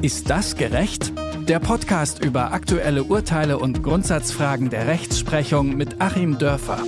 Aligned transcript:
Ist 0.00 0.30
das 0.30 0.54
gerecht? 0.54 1.12
Der 1.48 1.58
Podcast 1.58 2.24
über 2.24 2.52
aktuelle 2.52 3.02
Urteile 3.02 3.58
und 3.58 3.82
Grundsatzfragen 3.82 4.70
der 4.70 4.86
Rechtsprechung 4.86 5.76
mit 5.76 6.00
Achim 6.00 6.38
Dörfer. 6.38 6.84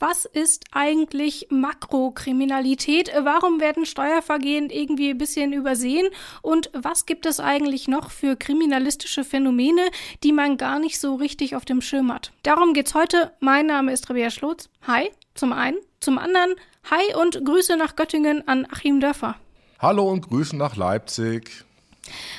Was 0.00 0.24
ist 0.24 0.64
eigentlich 0.72 1.46
Makrokriminalität? 1.50 3.12
Warum 3.22 3.60
werden 3.60 3.86
Steuervergehen 3.86 4.70
irgendwie 4.70 5.10
ein 5.10 5.18
bisschen 5.18 5.52
übersehen? 5.52 6.08
Und 6.42 6.68
was 6.72 7.06
gibt 7.06 7.26
es 7.26 7.38
eigentlich 7.38 7.86
noch 7.86 8.10
für 8.10 8.34
kriminalistische 8.34 9.22
Phänomene, 9.22 9.82
die 10.24 10.32
man 10.32 10.56
gar 10.56 10.80
nicht 10.80 10.98
so 10.98 11.14
richtig 11.14 11.54
auf 11.54 11.64
dem 11.64 11.80
Schirm 11.80 12.12
hat? 12.12 12.32
Darum 12.42 12.74
geht's 12.74 12.94
heute. 12.94 13.30
Mein 13.38 13.66
Name 13.66 13.92
ist 13.92 14.10
Rabea 14.10 14.30
Schlotz. 14.30 14.68
Hi, 14.88 15.10
zum 15.36 15.52
einen. 15.52 15.76
Zum 16.00 16.18
anderen, 16.18 16.56
hi 16.90 17.14
und 17.14 17.44
Grüße 17.44 17.76
nach 17.76 17.96
Göttingen 17.96 18.46
an 18.48 18.66
Achim 18.70 19.00
Dörfer. 19.00 19.36
Hallo 19.78 20.10
und 20.10 20.28
Grüße 20.28 20.56
nach 20.56 20.76
Leipzig. 20.76 21.64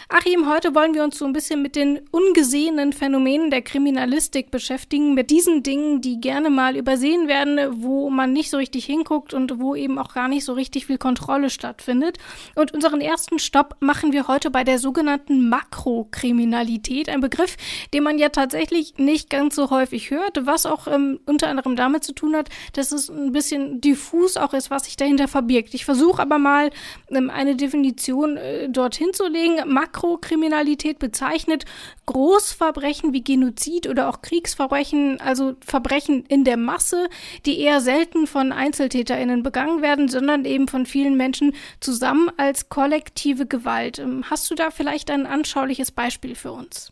Achim, 0.10 0.50
heute 0.50 0.76
wollen 0.76 0.94
wir 0.94 1.04
uns 1.04 1.18
so 1.18 1.26
ein 1.26 1.32
bisschen 1.32 1.62
mit 1.62 1.76
den 1.78 2.02
ungesehenen 2.12 2.92
Phänomenen 2.92 3.50
der 3.50 3.62
Kriminalistik 3.62 4.52
beschäftigen, 4.52 5.14
mit 5.14 5.30
diesen 5.30 5.64
Dingen, 5.64 6.02
die 6.02 6.20
gerne 6.20 6.50
mal 6.50 6.76
übersehen 6.76 7.28
werden, 7.30 7.82
wo 7.82 8.10
man 8.10 8.34
nicht 8.34 8.50
so 8.50 8.58
richtig 8.58 8.86
hinguckt 8.86 9.34
und 9.34 9.60
wo 9.60 9.76
eben 9.76 9.98
auch 9.98 10.14
gar 10.14 10.28
nicht 10.28 10.44
so 10.44 10.54
richtig 10.54 10.88
viel 10.88 10.98
Kontrolle 10.98 11.50
stattfindet. 11.50 12.18
Und 12.56 12.74
unseren 12.74 13.00
ersten 13.00 13.40
Stopp 13.40 13.78
machen 13.80 14.12
wir 14.12 14.28
heute 14.28 14.52
bei 14.52 14.66
der 14.66 14.78
sogenannten 14.78 15.48
Makrokriminalität, 15.48 17.08
ein 17.08 17.22
Begriff, 17.22 17.56
den 17.94 18.04
man 18.04 18.20
ja 18.20 18.30
tatsächlich 18.30 18.98
nicht 18.98 19.30
ganz 19.30 19.56
so 19.56 19.70
häufig 19.70 20.12
hört, 20.12 20.46
was 20.46 20.66
auch 20.66 20.88
ähm, 20.88 21.22
unter 21.26 21.48
anderem 21.48 21.78
damit 21.78 22.04
zu 22.04 22.14
tun 22.14 22.36
hat, 22.36 22.50
dass 22.74 22.92
es 22.92 23.10
ein 23.10 23.32
bisschen 23.32 23.80
diffus 23.80 24.36
auch 24.36 24.54
ist, 24.54 24.70
was 24.70 24.84
sich 24.84 24.98
dahinter 24.98 25.30
verbirgt. 25.30 25.74
Ich 25.74 25.86
versuche 25.86 26.22
aber 26.22 26.40
mal 26.40 26.72
ähm, 27.10 27.30
eine 27.30 27.56
Definition 27.56 28.36
äh, 28.36 28.70
dorthin 28.70 29.14
zu 29.14 29.28
legen. 29.28 29.62
Makrokriminalität 29.94 31.00
bezeichnet 31.00 31.66
Großverbrechen 32.08 33.14
wie 33.14 33.24
Genozid 33.24 33.88
oder 33.88 34.10
auch 34.10 34.22
Kriegsverbrechen, 34.22 35.22
also 35.22 35.54
Verbrechen 35.66 36.26
in 36.26 36.44
der 36.44 36.58
Masse, 36.58 37.08
die 37.46 37.60
eher 37.60 37.80
selten 37.80 38.28
von 38.28 38.52
Einzeltäterinnen 38.52 39.44
begangen 39.44 39.82
werden, 39.82 40.10
sondern 40.10 40.46
eben 40.46 40.68
von 40.68 40.86
vielen 40.86 41.16
Menschen 41.16 41.54
zusammen 41.80 42.30
als 42.38 42.70
kollektive 42.70 43.46
Gewalt. 43.46 44.00
Ähm, 44.00 44.26
hast 44.30 44.50
du 44.50 44.56
da 44.56 44.72
vielleicht 44.72 45.12
ein 45.12 45.26
anschauliches 45.26 45.92
Beispiel 45.92 46.36
für 46.36 46.52
uns? 46.52 46.92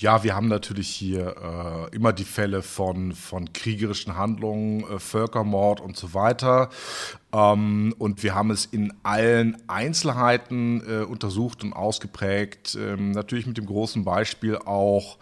Ja, 0.00 0.22
wir 0.22 0.36
haben 0.36 0.46
natürlich 0.46 0.88
hier 0.88 1.88
äh, 1.90 1.96
immer 1.96 2.12
die 2.12 2.22
Fälle 2.22 2.62
von, 2.62 3.10
von 3.14 3.52
kriegerischen 3.52 4.16
Handlungen, 4.16 4.84
äh, 4.84 5.00
Völkermord 5.00 5.80
und 5.80 5.96
so 5.96 6.14
weiter. 6.14 6.70
Ähm, 7.32 7.92
und 7.98 8.22
wir 8.22 8.36
haben 8.36 8.52
es 8.52 8.64
in 8.64 8.94
allen 9.02 9.56
Einzelheiten 9.66 10.84
äh, 10.88 11.02
untersucht 11.02 11.64
und 11.64 11.72
ausgeprägt. 11.72 12.78
Ähm, 12.80 13.10
natürlich 13.10 13.48
mit 13.48 13.58
dem 13.58 13.66
großen 13.66 14.04
Beispiel 14.04 14.56
auch 14.56 15.18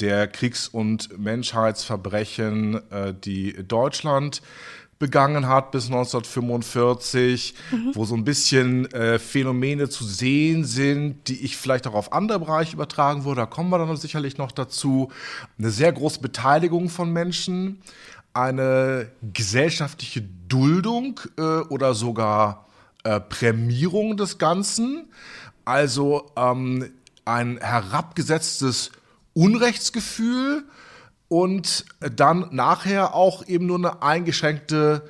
der 0.00 0.26
Kriegs- 0.26 0.68
und 0.68 1.18
Menschheitsverbrechen, 1.18 2.90
äh, 2.90 3.12
die 3.12 3.52
Deutschland 3.68 4.40
begangen 4.98 5.48
hat 5.48 5.70
bis 5.70 5.86
1945, 5.86 7.54
mhm. 7.70 7.90
wo 7.94 8.04
so 8.04 8.14
ein 8.14 8.24
bisschen 8.24 8.90
äh, 8.92 9.18
Phänomene 9.18 9.88
zu 9.88 10.04
sehen 10.04 10.64
sind, 10.64 11.28
die 11.28 11.44
ich 11.44 11.56
vielleicht 11.56 11.86
auch 11.86 11.94
auf 11.94 12.12
andere 12.12 12.38
Bereiche 12.38 12.74
übertragen 12.74 13.24
würde. 13.24 13.42
Da 13.42 13.46
kommen 13.46 13.70
wir 13.70 13.78
dann 13.78 13.96
sicherlich 13.96 14.38
noch 14.38 14.52
dazu. 14.52 15.10
Eine 15.58 15.70
sehr 15.70 15.92
große 15.92 16.20
Beteiligung 16.20 16.88
von 16.88 17.12
Menschen, 17.12 17.82
eine 18.32 19.10
gesellschaftliche 19.32 20.22
Duldung 20.48 21.20
äh, 21.38 21.42
oder 21.42 21.94
sogar 21.94 22.66
äh, 23.04 23.20
Prämierung 23.20 24.16
des 24.16 24.38
Ganzen. 24.38 25.08
Also 25.64 26.30
ähm, 26.36 26.90
ein 27.24 27.58
herabgesetztes 27.58 28.90
Unrechtsgefühl 29.32 30.64
und 31.28 31.84
dann 31.98 32.48
nachher 32.50 33.14
auch 33.14 33.46
eben 33.46 33.66
nur 33.66 33.78
eine 33.78 34.02
eingeschränkte 34.02 35.08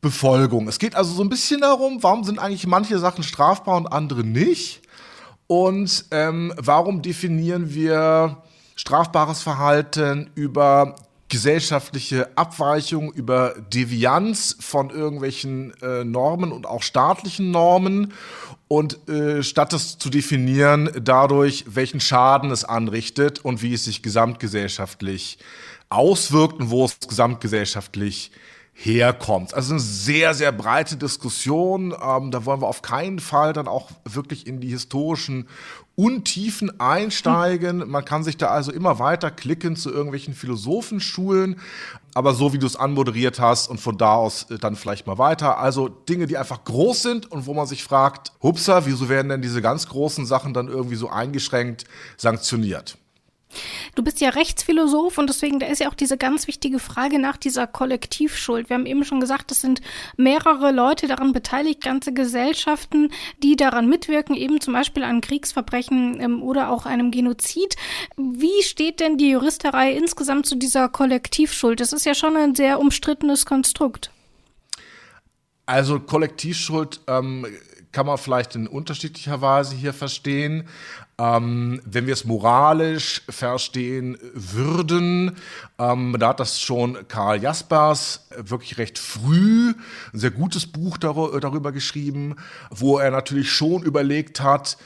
Befolgung. 0.00 0.68
Es 0.68 0.78
geht 0.78 0.96
also 0.96 1.12
so 1.12 1.22
ein 1.22 1.28
bisschen 1.28 1.60
darum, 1.60 2.02
warum 2.02 2.24
sind 2.24 2.38
eigentlich 2.38 2.66
manche 2.66 2.98
Sachen 2.98 3.22
strafbar 3.22 3.76
und 3.76 3.86
andere 3.86 4.24
nicht? 4.24 4.82
Und 5.46 6.06
ähm, 6.10 6.52
warum 6.56 7.02
definieren 7.02 7.72
wir 7.74 8.42
strafbares 8.74 9.42
Verhalten 9.42 10.30
über 10.34 10.96
gesellschaftliche 11.32 12.28
Abweichung, 12.36 13.10
über 13.10 13.54
Devianz 13.72 14.54
von 14.60 14.90
irgendwelchen 14.90 15.72
äh, 15.80 16.04
Normen 16.04 16.52
und 16.52 16.66
auch 16.66 16.82
staatlichen 16.82 17.50
Normen. 17.50 18.12
Und 18.68 19.08
äh, 19.08 19.42
statt 19.42 19.72
es 19.72 19.96
zu 19.96 20.10
definieren 20.10 20.90
dadurch, 21.02 21.64
welchen 21.68 22.00
Schaden 22.00 22.50
es 22.50 22.66
anrichtet 22.66 23.38
und 23.42 23.62
wie 23.62 23.72
es 23.72 23.86
sich 23.86 24.02
gesamtgesellschaftlich 24.02 25.38
auswirkt 25.88 26.60
und 26.60 26.68
wo 26.68 26.84
es 26.84 27.00
gesamtgesellschaftlich 27.00 28.30
herkommt. 28.74 29.54
Also 29.54 29.74
eine 29.74 29.80
sehr, 29.80 30.34
sehr 30.34 30.50
breite 30.50 30.96
Diskussion. 30.96 31.94
Ähm, 32.02 32.30
da 32.30 32.44
wollen 32.44 32.62
wir 32.62 32.68
auf 32.68 32.82
keinen 32.82 33.20
Fall 33.20 33.52
dann 33.52 33.68
auch 33.68 33.90
wirklich 34.04 34.46
in 34.46 34.60
die 34.60 34.68
historischen 34.68 35.46
Untiefen 35.94 36.80
einsteigen. 36.80 37.88
Man 37.88 38.04
kann 38.04 38.24
sich 38.24 38.38
da 38.38 38.48
also 38.48 38.72
immer 38.72 38.98
weiter 38.98 39.30
klicken 39.30 39.76
zu 39.76 39.90
irgendwelchen 39.90 40.32
Philosophenschulen, 40.32 41.60
aber 42.14 42.32
so 42.32 42.54
wie 42.54 42.58
du 42.58 42.66
es 42.66 42.76
anmoderiert 42.76 43.38
hast 43.38 43.68
und 43.68 43.78
von 43.78 43.98
da 43.98 44.14
aus 44.14 44.50
äh, 44.50 44.58
dann 44.58 44.74
vielleicht 44.74 45.06
mal 45.06 45.18
weiter. 45.18 45.58
Also 45.58 45.88
Dinge, 45.88 46.26
die 46.26 46.38
einfach 46.38 46.64
groß 46.64 47.02
sind 47.02 47.30
und 47.30 47.46
wo 47.46 47.52
man 47.52 47.66
sich 47.66 47.84
fragt, 47.84 48.32
hupsa, 48.42 48.86
wieso 48.86 49.08
werden 49.08 49.28
denn 49.28 49.42
diese 49.42 49.60
ganz 49.60 49.88
großen 49.88 50.24
Sachen 50.24 50.54
dann 50.54 50.68
irgendwie 50.68 50.96
so 50.96 51.10
eingeschränkt 51.10 51.84
sanktioniert? 52.16 52.96
Du 53.94 54.02
bist 54.02 54.20
ja 54.20 54.30
Rechtsphilosoph 54.30 55.18
und 55.18 55.28
deswegen, 55.28 55.58
da 55.58 55.66
ist 55.66 55.80
ja 55.80 55.88
auch 55.88 55.94
diese 55.94 56.16
ganz 56.16 56.46
wichtige 56.46 56.78
Frage 56.78 57.18
nach 57.18 57.36
dieser 57.36 57.66
Kollektivschuld. 57.66 58.68
Wir 58.68 58.74
haben 58.74 58.86
eben 58.86 59.04
schon 59.04 59.20
gesagt, 59.20 59.52
es 59.52 59.60
sind 59.60 59.80
mehrere 60.16 60.72
Leute 60.72 61.06
daran 61.06 61.32
beteiligt, 61.32 61.82
ganze 61.82 62.12
Gesellschaften, 62.12 63.10
die 63.42 63.56
daran 63.56 63.88
mitwirken, 63.88 64.34
eben 64.34 64.60
zum 64.60 64.72
Beispiel 64.72 65.04
an 65.04 65.20
Kriegsverbrechen 65.20 66.20
ähm, 66.20 66.42
oder 66.42 66.70
auch 66.70 66.86
einem 66.86 67.10
Genozid. 67.10 67.76
Wie 68.16 68.62
steht 68.62 69.00
denn 69.00 69.18
die 69.18 69.30
Juristerei 69.30 69.92
insgesamt 69.92 70.46
zu 70.46 70.56
dieser 70.56 70.88
Kollektivschuld? 70.88 71.80
Das 71.80 71.92
ist 71.92 72.06
ja 72.06 72.14
schon 72.14 72.36
ein 72.36 72.54
sehr 72.54 72.80
umstrittenes 72.80 73.46
Konstrukt. 73.46 74.10
Also 75.66 76.00
Kollektivschuld 76.00 77.00
ähm, 77.06 77.46
kann 77.92 78.06
man 78.06 78.18
vielleicht 78.18 78.56
in 78.56 78.66
unterschiedlicher 78.66 79.40
Weise 79.40 79.76
hier 79.76 79.92
verstehen. 79.92 80.64
Ähm, 81.18 81.80
wenn 81.84 82.06
wir 82.06 82.14
es 82.14 82.24
moralisch 82.24 83.22
verstehen 83.28 84.18
würden, 84.34 85.36
ähm, 85.78 86.16
da 86.18 86.28
hat 86.28 86.40
das 86.40 86.60
schon 86.60 87.06
Karl 87.08 87.42
Jaspers 87.42 88.28
wirklich 88.36 88.78
recht 88.78 88.98
früh 88.98 89.74
ein 90.12 90.18
sehr 90.18 90.30
gutes 90.30 90.66
Buch 90.66 90.96
dar 90.96 91.12
darüber 91.38 91.70
geschrieben, 91.70 92.36
wo 92.70 92.98
er 92.98 93.10
natürlich 93.10 93.52
schon 93.52 93.82
überlegt 93.82 94.40
hat, 94.40 94.78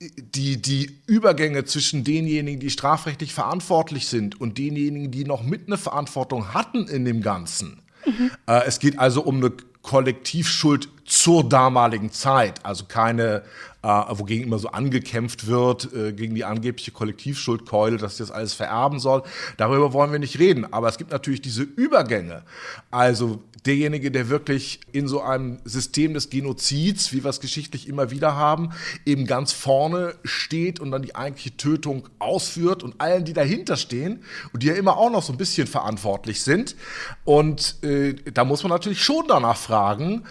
die, 0.00 0.60
die 0.60 1.00
Übergänge 1.06 1.64
zwischen 1.64 2.04
denjenigen, 2.04 2.60
die 2.60 2.70
strafrechtlich 2.70 3.32
verantwortlich 3.32 4.08
sind 4.08 4.38
und 4.40 4.58
denjenigen, 4.58 5.10
die 5.10 5.24
noch 5.24 5.42
mit 5.42 5.66
eine 5.66 5.78
Verantwortung 5.78 6.52
hatten 6.52 6.86
in 6.86 7.06
dem 7.06 7.22
Ganzen. 7.22 7.82
Mhm. 8.04 8.30
Äh, 8.46 8.64
es 8.66 8.78
geht 8.78 8.98
also 8.98 9.22
um 9.22 9.36
eine 9.36 9.52
Kollektivschuld 9.82 10.88
zur 11.06 11.48
damaligen 11.48 12.10
Zeit, 12.10 12.64
also 12.64 12.84
keine, 12.86 13.42
äh, 13.82 13.88
wogegen 13.88 14.44
immer 14.44 14.58
so 14.58 14.68
angekämpft 14.68 15.46
wird, 15.46 15.92
äh, 15.94 16.12
gegen 16.12 16.34
die 16.34 16.44
angebliche 16.44 16.90
Kollektivschuldkeule, 16.90 17.96
dass 17.96 18.16
das 18.16 18.30
alles 18.30 18.54
vererben 18.54 18.98
soll. 18.98 19.22
Darüber 19.56 19.92
wollen 19.92 20.12
wir 20.12 20.18
nicht 20.18 20.38
reden. 20.38 20.72
Aber 20.72 20.88
es 20.88 20.98
gibt 20.98 21.12
natürlich 21.12 21.40
diese 21.40 21.62
Übergänge. 21.62 22.42
Also 22.90 23.42
derjenige, 23.66 24.10
der 24.10 24.28
wirklich 24.28 24.80
in 24.92 25.08
so 25.08 25.20
einem 25.20 25.58
System 25.64 26.14
des 26.14 26.30
Genozids, 26.30 27.12
wie 27.12 27.24
wir 27.24 27.30
es 27.30 27.40
geschichtlich 27.40 27.88
immer 27.88 28.10
wieder 28.10 28.36
haben, 28.36 28.70
eben 29.04 29.26
ganz 29.26 29.52
vorne 29.52 30.14
steht 30.24 30.80
und 30.80 30.90
dann 30.90 31.02
die 31.02 31.14
eigentliche 31.14 31.56
Tötung 31.56 32.08
ausführt 32.18 32.82
und 32.82 33.00
allen, 33.00 33.24
die 33.24 33.32
dahinter 33.32 33.76
stehen 33.76 34.22
und 34.52 34.62
die 34.62 34.68
ja 34.68 34.74
immer 34.74 34.96
auch 34.96 35.10
noch 35.10 35.22
so 35.22 35.32
ein 35.32 35.38
bisschen 35.38 35.66
verantwortlich 35.66 36.42
sind. 36.42 36.76
Und 37.24 37.82
äh, 37.82 38.14
da 38.32 38.44
muss 38.44 38.62
man 38.62 38.70
natürlich 38.70 39.02
schon 39.02 39.26
danach 39.28 39.56
fragen, 39.56 40.24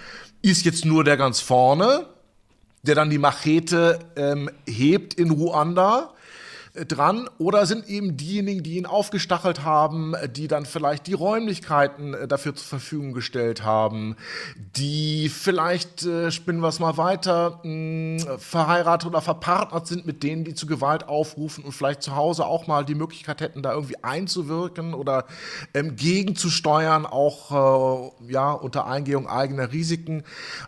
ist 0.45 0.63
jetzt 0.63 0.85
nur 0.85 1.03
der 1.03 1.17
ganz 1.17 1.39
vorne, 1.39 2.05
der 2.83 2.93
dann 2.93 3.09
die 3.09 3.17
Machete 3.17 3.99
ähm, 4.15 4.49
hebt 4.67 5.15
in 5.15 5.31
Ruanda? 5.31 6.13
Dran 6.87 7.29
oder 7.37 7.65
sind 7.65 7.87
eben 7.87 8.17
diejenigen, 8.17 8.63
die 8.63 8.77
ihn 8.77 8.85
aufgestachelt 8.85 9.63
haben, 9.63 10.13
die 10.35 10.47
dann 10.47 10.65
vielleicht 10.65 11.07
die 11.07 11.13
Räumlichkeiten 11.13 12.13
äh, 12.13 12.27
dafür 12.27 12.55
zur 12.55 12.67
Verfügung 12.67 13.13
gestellt 13.13 13.63
haben, 13.63 14.17
die 14.75 15.29
vielleicht, 15.29 16.03
äh, 16.05 16.31
spinnen 16.31 16.61
wir 16.61 16.67
es 16.67 16.79
mal 16.79 16.97
weiter, 16.97 17.61
mh, 17.63 18.37
verheiratet 18.37 19.07
oder 19.09 19.21
verpartnert 19.21 19.87
sind 19.87 20.05
mit 20.05 20.23
denen, 20.23 20.43
die 20.43 20.53
zu 20.53 20.67
Gewalt 20.67 21.07
aufrufen 21.07 21.63
und 21.63 21.71
vielleicht 21.71 22.03
zu 22.03 22.15
Hause 22.15 22.45
auch 22.45 22.67
mal 22.67 22.83
die 22.83 22.95
Möglichkeit 22.95 23.39
hätten, 23.39 23.61
da 23.61 23.73
irgendwie 23.73 24.03
einzuwirken 24.03 24.93
oder 24.93 25.25
ähm, 25.73 25.95
gegenzusteuern, 25.95 27.05
auch 27.05 28.11
äh, 28.27 28.31
ja 28.33 28.51
unter 28.51 28.85
Eingehung 28.87 29.27
eigener 29.27 29.71
Risiken. 29.71 30.23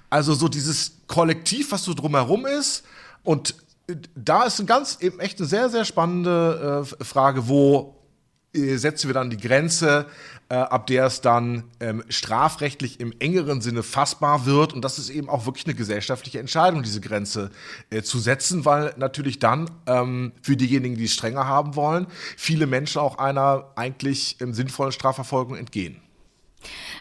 Also 0.10 0.34
so 0.34 0.48
dieses 0.48 0.94
Kollektiv, 1.08 1.72
was 1.72 1.84
so 1.84 1.94
drumherum 1.94 2.46
ist 2.46 2.84
und 3.24 3.56
da 4.16 4.44
ist 4.44 4.60
ein 4.60 4.66
ganz 4.66 4.98
eben 5.02 5.20
echt 5.20 5.40
eine 5.40 5.48
sehr, 5.48 5.70
sehr 5.70 5.86
spannende 5.86 6.86
äh, 7.00 7.04
Frage, 7.04 7.48
wo 7.48 7.96
äh, 8.54 8.76
setzen 8.76 9.08
wir 9.08 9.14
dann 9.14 9.30
die 9.30 9.38
Grenze, 9.38 10.08
äh, 10.50 10.56
ab 10.56 10.88
der 10.88 11.06
es 11.06 11.22
dann 11.22 11.64
ähm, 11.80 12.04
strafrechtlich 12.10 13.00
im 13.00 13.14
engeren 13.20 13.62
Sinne 13.62 13.84
fassbar 13.84 14.46
wird. 14.46 14.74
Und 14.74 14.84
das 14.84 15.00
ist 15.00 15.10
eben 15.10 15.30
auch 15.30 15.46
wirklich 15.46 15.66
eine 15.66 15.76
gesellschaftliche 15.76 16.40
Entscheidung, 16.40 16.84
diese 16.84 17.02
Grenze 17.02 17.52
äh, 17.90 18.02
zu 18.02 18.20
setzen, 18.20 18.66
weil 18.66 18.94
natürlich 18.98 19.40
dann 19.40 19.70
ähm, 19.86 20.34
für 20.42 20.58
diejenigen, 20.58 20.96
die 20.96 21.06
es 21.06 21.14
strenger 21.14 21.46
haben 21.46 21.76
wollen, 21.76 22.08
viele 22.36 22.68
Menschen 22.68 23.00
auch 23.00 23.18
einer 23.18 23.72
eigentlich 23.76 24.38
ähm, 24.42 24.54
sinnvollen 24.54 24.92
Strafverfolgung 24.92 25.56
entgehen. 25.56 26.02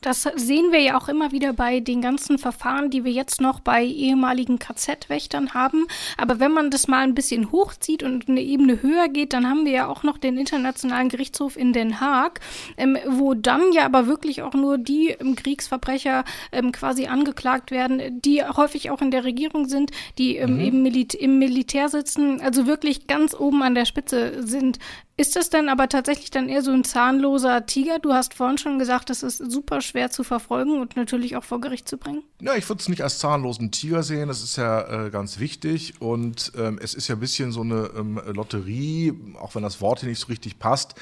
Das 0.03 0.23
sehen 0.23 0.73
wir 0.73 0.81
ja 0.81 0.99
auch 0.99 1.09
immer 1.09 1.33
wieder 1.33 1.53
bei 1.53 1.81
den 1.81 2.01
ganzen 2.01 2.39
Verfahren, 2.39 2.91
die 2.91 3.05
wir 3.05 3.13
jetzt 3.13 3.41
noch 3.41 3.61
bei 3.61 3.85
ehemaligen 3.85 4.59
KZ-Wächtern 4.59 5.55
haben. 5.55 5.87
Aber 6.17 6.39
wenn 6.39 6.53
man 6.53 6.71
das 6.71 6.89
mal 6.89 7.03
ein 7.03 7.15
bisschen 7.15 7.51
hochzieht 7.51 8.03
und 8.03 8.29
eine 8.29 8.43
Ebene 8.43 8.83
höher 8.83 9.09
geht, 9.09 9.33
dann 9.33 9.49
haben 9.49 9.65
wir 9.65 9.73
ja 9.73 9.87
auch 9.89 10.03
noch 10.03 10.19
den 10.19 10.37
Internationalen 10.37 11.09
Gerichtshof 11.09 11.57
in 11.57 11.73
Den 11.73 12.01
Haag, 12.01 12.41
ähm, 12.77 12.99
wo 13.09 13.35
dann 13.35 13.73
ja 13.73 13.85
aber 13.85 14.07
wirklich 14.07 14.43
auch 14.43 14.55
nur 14.55 14.79
die 14.79 15.11
ähm, 15.11 15.35
Kriegsverbrecher 15.35 16.25
ähm, 16.53 16.73
quasi 16.73 17.07
angeklagt 17.07 17.71
werden, 17.71 18.21
die 18.21 18.45
häufig 18.45 18.91
auch 18.91 19.03
in 19.03 19.11
der 19.11 19.25
Regierung 19.25 19.67
sind, 19.67 19.91
die 20.19 20.37
ähm, 20.37 20.55
mhm. 20.55 20.61
eben 20.61 20.83
Mil 20.83 20.97
im 20.97 21.39
Militär 21.39 21.89
sitzen, 21.89 22.41
also 22.41 22.67
wirklich 22.67 23.07
ganz 23.07 23.35
oben 23.35 23.63
an 23.63 23.75
der 23.75 23.85
Spitze 23.85 24.47
sind. 24.47 24.79
Ist 25.19 25.35
das 25.35 25.49
denn 25.49 25.71
aber 25.71 25.89
tatsächlich 25.89 26.31
dann 26.31 26.51
eher 26.51 26.61
so 26.61 26.71
ein 26.73 26.85
zahnloser 26.85 27.65
Tiger? 27.65 27.99
Du 27.99 28.13
hast 28.13 28.35
vorhin 28.35 28.59
schon 28.59 28.79
gesagt, 28.79 29.09
das 29.09 29.23
ist 29.23 29.39
super 29.51 29.81
schwer 29.81 30.11
zu 30.11 30.25
verfolgen 30.25 30.79
und 30.79 30.95
natürlich 30.95 31.39
auch 31.39 31.45
vor 31.45 31.59
Gericht 31.59 31.89
zu 31.89 31.97
bringen. 31.97 32.23
Ja, 32.43 32.55
ich 32.55 32.69
würde 32.69 32.81
es 32.83 32.89
nicht 32.91 33.03
als 33.03 33.19
zahnlosen 33.19 33.71
Tiger 33.71 34.03
sehen. 34.03 34.29
Das 34.29 34.43
ist 34.43 34.57
ja 34.57 35.07
äh, 35.07 35.11
ganz 35.11 35.39
wichtig. 35.39 36.03
Und 36.03 36.53
ähm, 36.59 36.79
es 36.83 36.93
ist 36.93 37.09
ja 37.09 37.15
ein 37.17 37.21
bisschen 37.21 37.51
so 37.51 37.63
eine 37.63 37.93
ähm, 37.97 38.21
Lotterie, 38.27 39.15
auch 39.41 39.55
wenn 39.55 39.63
das 39.63 39.81
Wort 39.81 40.01
hier 40.01 40.11
nicht 40.11 40.21
so 40.21 40.27
richtig 40.27 40.59
passt. 40.59 40.97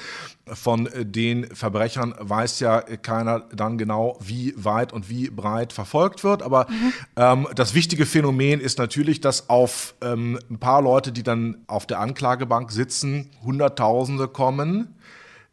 Von 0.45 0.87
äh, 0.87 1.05
den 1.05 1.53
Verbrechern 1.53 2.15
weiß 2.17 2.61
ja 2.61 2.81
keiner 2.81 3.41
dann 3.53 3.77
genau, 3.77 4.17
wie 4.21 4.53
weit 4.55 4.93
und 4.93 5.09
wie 5.09 5.29
breit 5.29 5.73
verfolgt 5.73 6.23
wird. 6.23 6.41
Aber 6.41 6.67
mhm. 6.69 6.93
ähm, 7.17 7.47
das 7.53 7.73
wichtige 7.73 8.05
Phänomen 8.05 8.61
ist 8.61 8.77
natürlich, 8.77 9.19
dass 9.19 9.49
auf 9.49 9.95
ähm, 9.99 10.39
ein 10.49 10.59
paar 10.59 10.81
Leute, 10.81 11.11
die 11.11 11.23
dann 11.23 11.65
auf 11.67 11.85
der 11.85 11.99
Anklagebank 11.99 12.71
sitzen, 12.71 13.29
100.000 13.45 14.04
Tausende 14.05 14.27
kommen, 14.27 14.93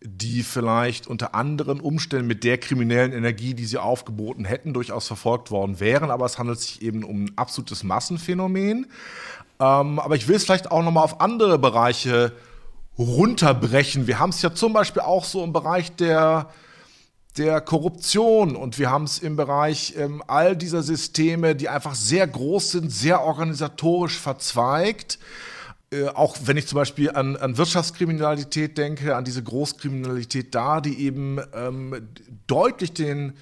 die 0.02 0.42
vielleicht 0.42 1.06
unter 1.06 1.34
anderen 1.34 1.80
Umständen 1.80 2.26
mit 2.26 2.44
der 2.44 2.58
kriminellen 2.58 3.14
Energie, 3.14 3.54
die 3.54 3.64
sie 3.64 3.78
aufgeboten 3.78 4.44
hätten, 4.44 4.74
durchaus 4.74 5.06
verfolgt 5.06 5.50
worden 5.50 5.80
wären. 5.80 6.10
Aber 6.10 6.26
es 6.26 6.38
handelt 6.38 6.60
sich 6.60 6.82
eben 6.82 7.02
um 7.02 7.24
ein 7.24 7.32
absolutes 7.36 7.82
Massenphänomen. 7.82 8.88
Ähm, 9.58 9.98
aber 9.98 10.16
ich 10.16 10.28
will 10.28 10.36
es 10.36 10.44
vielleicht 10.44 10.70
auch 10.70 10.82
nochmal 10.82 11.04
auf 11.04 11.22
andere 11.22 11.58
Bereiche 11.58 12.32
runterbrechen. 12.98 14.06
Wir 14.06 14.18
haben 14.18 14.30
es 14.30 14.42
ja 14.42 14.52
zum 14.52 14.74
Beispiel 14.74 15.00
auch 15.00 15.24
so 15.24 15.42
im 15.42 15.54
Bereich 15.54 15.96
der 15.96 16.50
der 17.38 17.62
Korruption 17.62 18.54
und 18.56 18.78
wir 18.78 18.90
haben 18.90 19.04
es 19.04 19.18
im 19.18 19.36
Bereich 19.36 19.94
ähm, 19.96 20.22
all 20.26 20.54
dieser 20.54 20.82
Systeme, 20.82 21.56
die 21.56 21.70
einfach 21.70 21.94
sehr 21.94 22.26
groß 22.26 22.72
sind, 22.72 22.92
sehr 22.92 23.22
organisatorisch 23.22 24.18
verzweigt. 24.18 25.18
Äh, 25.92 26.08
auch 26.08 26.36
wenn 26.44 26.56
ich 26.56 26.66
zum 26.66 26.76
Beispiel 26.76 27.10
an, 27.10 27.36
an, 27.36 27.58
Wirtschaftskriminalität 27.58 28.78
denke, 28.78 29.14
an 29.14 29.24
diese 29.24 29.42
Großkriminalität 29.42 30.54
da, 30.54 30.80
die 30.80 30.98
eben 31.00 31.38
ähm, 31.54 32.08
deutlich 32.46 32.94
den 32.94 33.34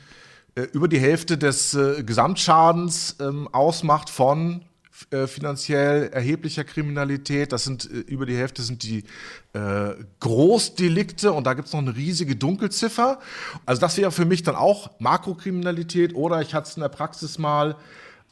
äh, 0.56 0.62
über 0.72 0.88
die 0.88 0.98
Hälfte 0.98 1.38
des 1.38 1.74
äh, 1.74 2.02
Gesamtschadens 2.02 3.16
ähm, 3.20 3.48
ausmacht 3.52 4.10
von 4.10 4.64
äh, 5.10 5.28
finanziell 5.28 6.08
erheblicher 6.08 6.64
Kriminalität. 6.64 7.52
Das 7.52 7.64
sind 7.64 7.88
äh, 7.88 7.98
über 8.00 8.26
die 8.26 8.36
Hälfte 8.36 8.62
sind 8.62 8.82
die 8.82 9.04
äh, 9.52 9.94
Großdelikte 10.18 11.32
und 11.32 11.46
da 11.46 11.54
gibt 11.54 11.68
es 11.68 11.72
noch 11.72 11.80
eine 11.80 11.94
riesige 11.94 12.34
Dunkelziffer. 12.34 13.20
Also 13.64 13.80
das 13.80 13.96
wäre 13.96 14.10
für 14.10 14.24
mich 14.24 14.42
dann 14.42 14.56
auch 14.56 14.90
Makrokriminalität 14.98 16.16
oder 16.16 16.42
ich 16.42 16.52
hatte 16.52 16.68
es 16.68 16.76
in 16.76 16.82
der 16.82 16.88
Praxis 16.88 17.38
mal 17.38 17.76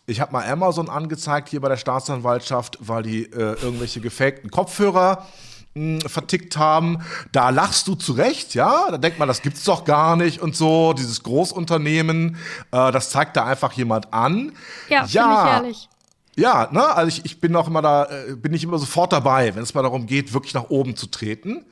ich 0.08 0.20
habe 0.20 0.32
mal 0.32 0.50
Amazon 0.50 0.88
angezeigt 0.88 1.50
hier 1.50 1.60
bei 1.60 1.68
der 1.68 1.76
Staatsanwaltschaft, 1.76 2.78
weil 2.80 3.02
die 3.02 3.24
äh, 3.24 3.60
irgendwelche 3.60 4.00
gefakten 4.00 4.50
Kopfhörer 4.50 5.26
mh, 5.74 6.02
hm, 6.02 6.08
vertickt 6.08 6.56
haben. 6.56 6.98
Da 7.30 7.50
lachst 7.50 7.86
du 7.88 7.94
zurecht, 7.94 8.54
ja? 8.54 8.90
Da 8.90 8.96
denkt 8.96 9.18
man, 9.18 9.28
das 9.28 9.42
gibt's 9.42 9.64
doch 9.64 9.84
gar 9.84 10.16
nicht 10.16 10.40
und 10.40 10.56
so. 10.56 10.94
Dieses 10.94 11.22
Großunternehmen, 11.22 12.36
äh, 12.72 12.90
das 12.90 13.10
zeigt 13.10 13.36
da 13.36 13.44
einfach 13.44 13.72
jemand 13.74 14.12
an. 14.14 14.52
Ja, 14.88 15.04
ja. 15.04 15.44
ich 15.44 15.52
ehrlich. 15.52 15.88
Ja, 16.36 16.68
ne, 16.70 16.86
also 16.86 17.08
ich, 17.08 17.24
ich 17.24 17.40
bin 17.40 17.54
auch 17.56 17.66
immer 17.66 17.82
da, 17.82 18.04
äh, 18.04 18.36
bin 18.36 18.54
ich 18.54 18.62
immer 18.62 18.78
sofort 18.78 19.12
dabei, 19.12 19.54
wenn 19.56 19.62
es 19.62 19.74
mal 19.74 19.82
darum 19.82 20.06
geht, 20.06 20.32
wirklich 20.32 20.54
nach 20.54 20.70
oben 20.70 20.96
zu 20.96 21.08
treten. 21.08 21.66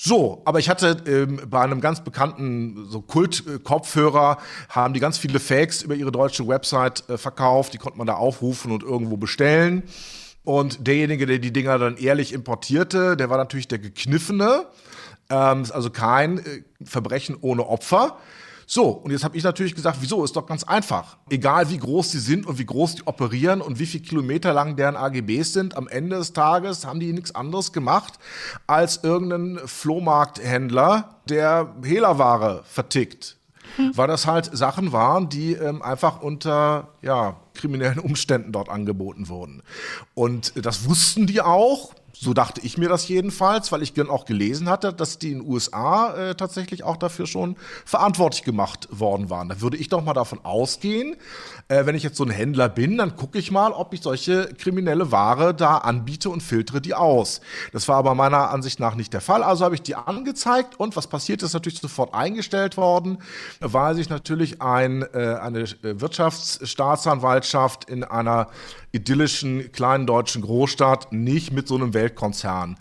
So, 0.00 0.42
aber 0.44 0.60
ich 0.60 0.68
hatte 0.68 0.96
ähm, 1.06 1.40
bei 1.50 1.60
einem 1.60 1.80
ganz 1.80 2.04
bekannten 2.04 2.86
so 2.88 3.00
Kult-Kopfhörer 3.00 4.38
haben 4.68 4.94
die 4.94 5.00
ganz 5.00 5.18
viele 5.18 5.40
Fakes 5.40 5.82
über 5.82 5.96
ihre 5.96 6.12
deutsche 6.12 6.46
Website 6.46 7.02
äh, 7.08 7.18
verkauft. 7.18 7.74
Die 7.74 7.78
konnte 7.78 7.98
man 7.98 8.06
da 8.06 8.14
aufrufen 8.14 8.70
und 8.70 8.84
irgendwo 8.84 9.16
bestellen. 9.16 9.82
Und 10.44 10.86
derjenige, 10.86 11.26
der 11.26 11.40
die 11.40 11.52
Dinger 11.52 11.80
dann 11.80 11.96
ehrlich 11.96 12.32
importierte, 12.32 13.16
der 13.16 13.28
war 13.28 13.38
natürlich 13.38 13.66
der 13.66 13.80
Gekniffene. 13.80 14.66
Ähm, 15.30 15.64
also 15.72 15.90
kein 15.90 16.38
äh, 16.38 16.62
Verbrechen 16.84 17.36
ohne 17.40 17.66
Opfer. 17.66 18.18
So, 18.70 18.90
und 18.90 19.12
jetzt 19.12 19.24
habe 19.24 19.34
ich 19.34 19.44
natürlich 19.44 19.74
gesagt, 19.74 19.96
wieso? 20.02 20.22
Ist 20.22 20.36
doch 20.36 20.44
ganz 20.44 20.62
einfach. 20.62 21.16
Egal 21.30 21.70
wie 21.70 21.78
groß 21.78 22.10
die 22.10 22.18
sind 22.18 22.44
und 22.44 22.58
wie 22.58 22.66
groß 22.66 22.96
die 22.96 23.06
operieren 23.06 23.62
und 23.62 23.78
wie 23.78 23.86
viele 23.86 24.04
Kilometer 24.04 24.52
lang 24.52 24.76
deren 24.76 24.94
AGBs 24.94 25.54
sind, 25.54 25.74
am 25.74 25.88
Ende 25.88 26.18
des 26.18 26.34
Tages 26.34 26.84
haben 26.84 27.00
die 27.00 27.14
nichts 27.14 27.34
anderes 27.34 27.72
gemacht, 27.72 28.18
als 28.66 29.02
irgendeinen 29.02 29.66
Flohmarkthändler, 29.66 31.16
der 31.30 31.76
Hehlerware 31.82 32.62
vertickt. 32.64 33.38
Hm. 33.76 33.92
Weil 33.96 34.08
das 34.08 34.26
halt 34.26 34.50
Sachen 34.54 34.92
waren, 34.92 35.30
die 35.30 35.54
ähm, 35.54 35.80
einfach 35.80 36.20
unter 36.20 36.88
ja, 37.00 37.36
kriminellen 37.54 37.98
Umständen 37.98 38.52
dort 38.52 38.68
angeboten 38.68 39.30
wurden. 39.30 39.62
Und 40.12 40.52
das 40.62 40.86
wussten 40.86 41.26
die 41.26 41.40
auch. 41.40 41.94
So 42.20 42.34
dachte 42.34 42.60
ich 42.62 42.76
mir 42.78 42.88
das 42.88 43.06
jedenfalls, 43.06 43.70
weil 43.70 43.80
ich 43.82 43.92
dann 43.92 44.10
auch 44.10 44.24
gelesen 44.24 44.68
hatte, 44.68 44.92
dass 44.92 45.20
die 45.20 45.30
in 45.30 45.38
den 45.38 45.48
USA 45.48 46.14
äh, 46.14 46.34
tatsächlich 46.34 46.82
auch 46.82 46.96
dafür 46.96 47.28
schon 47.28 47.54
verantwortlich 47.84 48.42
gemacht 48.42 48.88
worden 48.90 49.30
waren. 49.30 49.48
Da 49.48 49.60
würde 49.60 49.76
ich 49.76 49.88
doch 49.88 50.02
mal 50.02 50.14
davon 50.14 50.44
ausgehen, 50.44 51.14
äh, 51.68 51.86
wenn 51.86 51.94
ich 51.94 52.02
jetzt 52.02 52.16
so 52.16 52.24
ein 52.24 52.30
Händler 52.30 52.68
bin, 52.68 52.98
dann 52.98 53.14
gucke 53.14 53.38
ich 53.38 53.52
mal, 53.52 53.70
ob 53.70 53.94
ich 53.94 54.00
solche 54.00 54.52
kriminelle 54.54 55.12
Ware 55.12 55.54
da 55.54 55.78
anbiete 55.78 56.28
und 56.28 56.42
filtere 56.42 56.80
die 56.80 56.94
aus. 56.94 57.40
Das 57.72 57.86
war 57.86 57.98
aber 57.98 58.16
meiner 58.16 58.50
Ansicht 58.50 58.80
nach 58.80 58.96
nicht 58.96 59.12
der 59.12 59.20
Fall. 59.20 59.44
Also 59.44 59.64
habe 59.64 59.76
ich 59.76 59.82
die 59.82 59.94
angezeigt 59.94 60.80
und 60.80 60.96
was 60.96 61.06
passiert 61.06 61.44
ist 61.44 61.52
natürlich 61.52 61.78
sofort 61.78 62.14
eingestellt 62.14 62.76
worden, 62.76 63.18
weil 63.60 63.94
sich 63.94 64.08
natürlich 64.08 64.60
ein, 64.60 65.02
äh, 65.14 65.36
eine 65.40 65.66
Wirtschaftsstaatsanwaltschaft 65.82 67.88
in 67.88 68.02
einer 68.02 68.48
idyllischen 68.92 69.72
kleinen 69.72 70.06
deutschen 70.06 70.42
Großstadt 70.42 71.12
nicht 71.12 71.52
mit 71.52 71.68
so 71.68 71.74
einem 71.74 71.94
Weltkonzern 71.94 72.76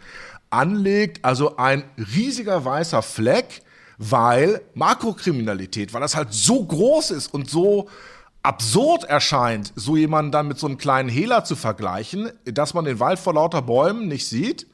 anlegt. 0.50 1.24
Also 1.26 1.58
ein 1.58 1.84
riesiger 1.98 2.64
weißer 2.64 3.02
Fleck, 3.02 3.62
weil 3.98 4.62
Makrokriminalität, 4.74 5.94
weil 5.94 6.02
das 6.02 6.16
halt 6.16 6.34
so 6.34 6.64
groß 6.64 7.12
ist 7.12 7.34
und 7.34 7.50
so 7.50 7.90
absurd 8.44 9.04
erscheint, 9.04 9.74
so 9.76 9.98
jemanden 9.98 10.32
dann 10.32 10.48
mit 10.48 10.58
so 10.58 10.68
einem 10.68 10.78
kleinen 10.78 11.10
Hehler 11.10 11.44
zu 11.44 11.56
vergleichen, 11.56 12.32
dass 12.46 12.74
man 12.74 12.86
den 12.86 13.00
Wald 13.00 13.20
vor 13.20 13.34
lauter 13.34 13.62
Bäumen 13.62 14.08
nicht 14.08 14.28
sieht. 14.28 14.68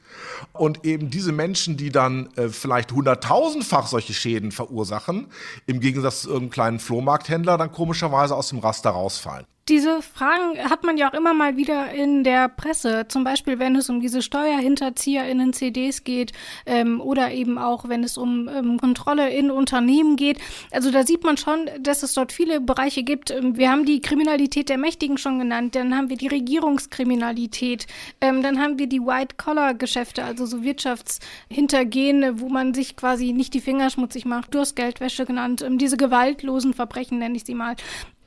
Und 0.52 0.84
eben 0.84 1.10
diese 1.10 1.32
Menschen, 1.32 1.76
die 1.76 1.90
dann 1.90 2.28
äh, 2.36 2.48
vielleicht 2.48 2.92
hunderttausendfach 2.92 3.88
solche 3.88 4.14
Schäden 4.14 4.52
verursachen, 4.52 5.26
im 5.66 5.80
Gegensatz 5.80 6.22
zu 6.22 6.28
irgendeinem 6.28 6.50
kleinen 6.50 6.78
Flohmarkthändler, 6.78 7.58
dann 7.58 7.72
komischerweise 7.72 8.36
aus 8.36 8.50
dem 8.50 8.60
Raster 8.60 8.90
rausfallen. 8.90 9.46
Diese 9.70 10.02
Fragen 10.02 10.58
hat 10.58 10.84
man 10.84 10.98
ja 10.98 11.08
auch 11.08 11.14
immer 11.14 11.32
mal 11.32 11.56
wieder 11.56 11.90
in 11.90 12.22
der 12.22 12.50
Presse, 12.50 13.06
zum 13.08 13.24
Beispiel 13.24 13.58
wenn 13.58 13.76
es 13.76 13.88
um 13.88 13.98
diese 13.98 14.20
Steuerhinterzieher 14.20 15.26
in 15.26 15.38
den 15.38 15.54
CDs 15.54 16.04
geht 16.04 16.32
ähm, 16.66 17.00
oder 17.00 17.32
eben 17.32 17.56
auch 17.56 17.88
wenn 17.88 18.04
es 18.04 18.18
um 18.18 18.46
ähm, 18.46 18.76
Kontrolle 18.76 19.30
in 19.30 19.50
Unternehmen 19.50 20.16
geht. 20.16 20.38
Also 20.70 20.90
da 20.90 21.06
sieht 21.06 21.24
man 21.24 21.38
schon, 21.38 21.70
dass 21.80 22.02
es 22.02 22.12
dort 22.12 22.30
viele 22.30 22.60
Bereiche 22.60 23.04
gibt. 23.04 23.30
Ähm, 23.30 23.56
wir 23.56 23.70
haben 23.70 23.86
die 23.86 24.02
Kriminalität 24.02 24.68
der 24.68 24.76
Mächtigen 24.76 25.16
schon 25.16 25.38
genannt, 25.38 25.74
dann 25.76 25.96
haben 25.96 26.10
wir 26.10 26.18
die 26.18 26.28
Regierungskriminalität, 26.28 27.86
ähm, 28.20 28.42
dann 28.42 28.60
haben 28.60 28.78
wir 28.78 28.86
die 28.86 29.00
White-Collar-Geschäfte, 29.00 30.24
also 30.24 30.44
so 30.44 30.62
Wirtschaftshintergehen, 30.62 32.38
wo 32.38 32.50
man 32.50 32.74
sich 32.74 32.96
quasi 32.96 33.32
nicht 33.32 33.54
die 33.54 33.62
Finger 33.62 33.88
schmutzig 33.88 34.26
macht, 34.26 34.54
Durstgeldwäsche 34.54 35.24
genannt, 35.24 35.62
ähm, 35.62 35.78
diese 35.78 35.96
gewaltlosen 35.96 36.74
Verbrechen 36.74 37.18
nenne 37.18 37.36
ich 37.36 37.44
sie 37.44 37.54
mal. 37.54 37.76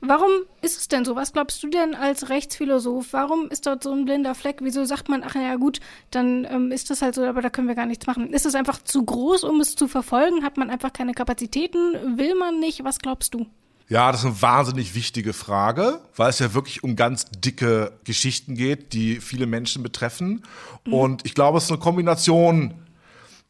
Warum 0.00 0.30
ist 0.62 0.78
es 0.78 0.88
denn 0.88 1.04
so? 1.04 1.16
Was 1.16 1.32
glaubst 1.32 1.62
du 1.62 1.68
denn 1.68 1.94
als 1.94 2.28
Rechtsphilosoph? 2.28 3.12
Warum 3.12 3.48
ist 3.50 3.66
dort 3.66 3.82
so 3.82 3.92
ein 3.92 4.04
blinder 4.04 4.34
Fleck? 4.34 4.58
Wieso 4.60 4.84
sagt 4.84 5.08
man, 5.08 5.24
ach 5.24 5.34
ja 5.34 5.56
gut, 5.56 5.80
dann 6.10 6.46
ähm, 6.48 6.70
ist 6.70 6.90
das 6.90 7.02
halt 7.02 7.16
so, 7.16 7.24
aber 7.24 7.42
da 7.42 7.50
können 7.50 7.66
wir 7.66 7.74
gar 7.74 7.86
nichts 7.86 8.06
machen? 8.06 8.32
Ist 8.32 8.46
es 8.46 8.54
einfach 8.54 8.82
zu 8.82 9.04
groß, 9.04 9.42
um 9.42 9.60
es 9.60 9.74
zu 9.74 9.88
verfolgen? 9.88 10.44
Hat 10.44 10.56
man 10.56 10.70
einfach 10.70 10.92
keine 10.92 11.14
Kapazitäten? 11.14 12.16
Will 12.16 12.36
man 12.36 12.60
nicht? 12.60 12.84
Was 12.84 12.98
glaubst 13.00 13.34
du? 13.34 13.46
Ja, 13.88 14.12
das 14.12 14.20
ist 14.20 14.26
eine 14.26 14.42
wahnsinnig 14.42 14.94
wichtige 14.94 15.32
Frage, 15.32 16.00
weil 16.14 16.28
es 16.28 16.38
ja 16.38 16.52
wirklich 16.52 16.84
um 16.84 16.94
ganz 16.94 17.26
dicke 17.30 17.92
Geschichten 18.04 18.54
geht, 18.54 18.92
die 18.92 19.20
viele 19.20 19.46
Menschen 19.46 19.82
betreffen. 19.82 20.44
Mhm. 20.84 20.92
Und 20.92 21.26
ich 21.26 21.34
glaube, 21.34 21.58
es 21.58 21.64
ist 21.64 21.70
eine 21.70 21.80
Kombination 21.80 22.74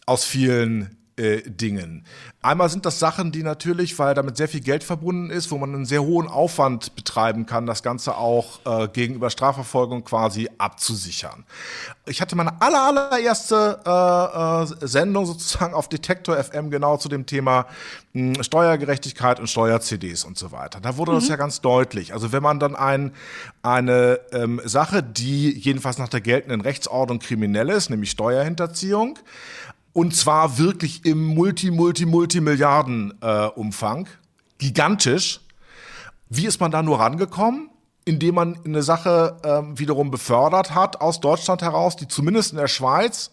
aus 0.06 0.24
vielen 0.24 0.96
äh, 1.18 1.42
Dingen. 1.42 2.04
Einmal 2.40 2.68
sind 2.68 2.86
das 2.86 3.00
Sachen, 3.00 3.32
die 3.32 3.42
natürlich, 3.42 3.98
weil 3.98 4.14
damit 4.14 4.36
sehr 4.36 4.48
viel 4.48 4.60
Geld 4.60 4.84
verbunden 4.84 5.28
ist, 5.28 5.50
wo 5.50 5.58
man 5.58 5.74
einen 5.74 5.86
sehr 5.86 6.02
hohen 6.02 6.28
Aufwand 6.28 6.94
betreiben 6.94 7.46
kann, 7.46 7.66
das 7.66 7.82
Ganze 7.82 8.16
auch 8.16 8.60
äh, 8.64 8.88
gegenüber 8.88 9.28
Strafverfolgung 9.28 10.04
quasi 10.04 10.48
abzusichern. 10.56 11.44
Ich 12.06 12.20
hatte 12.20 12.36
meine 12.36 12.60
aller, 12.62 12.82
allererste 12.82 13.80
äh, 13.84 14.84
äh, 14.84 14.86
Sendung 14.86 15.26
sozusagen 15.26 15.74
auf 15.74 15.88
Detektor 15.88 16.36
FM 16.42 16.70
genau 16.70 16.96
zu 16.96 17.08
dem 17.08 17.26
Thema 17.26 17.66
mh, 18.12 18.36
hm, 18.36 18.42
Steuergerechtigkeit 18.44 19.40
und 19.40 19.48
Steuer-CDs 19.48 20.24
und 20.24 20.38
so 20.38 20.52
weiter. 20.52 20.80
Da 20.80 20.96
wurde 20.96 21.12
mhm. 21.12 21.16
das 21.16 21.28
ja 21.28 21.36
ganz 21.36 21.60
deutlich. 21.60 22.12
Also 22.12 22.30
wenn 22.32 22.42
man 22.42 22.60
dann 22.60 22.76
ein, 22.76 23.12
eine 23.62 24.20
ähm, 24.32 24.60
Sache, 24.64 25.02
die 25.02 25.58
jedenfalls 25.58 25.98
nach 25.98 26.08
der 26.08 26.20
geltenden 26.20 26.60
Rechtsordnung 26.60 27.18
kriminell 27.18 27.68
ist, 27.68 27.90
nämlich 27.90 28.12
Steuerhinterziehung, 28.12 29.18
und 29.92 30.14
zwar 30.14 30.58
wirklich 30.58 31.04
im 31.04 31.24
Multi, 31.24 31.70
Multi, 31.70 32.06
Multimilliarden-Umfang. 32.06 34.06
Äh, 34.06 34.10
Gigantisch. 34.58 35.40
Wie 36.28 36.46
ist 36.46 36.60
man 36.60 36.70
da 36.70 36.82
nur 36.82 36.98
rangekommen? 36.98 37.67
Indem 38.08 38.36
man 38.36 38.58
eine 38.64 38.82
Sache 38.82 39.36
äh, 39.42 39.78
wiederum 39.78 40.10
befördert 40.10 40.74
hat 40.74 41.00
aus 41.00 41.20
Deutschland 41.20 41.60
heraus, 41.60 41.96
die 41.96 42.08
zumindest 42.08 42.52
in 42.52 42.58
der 42.58 42.68
Schweiz 42.68 43.32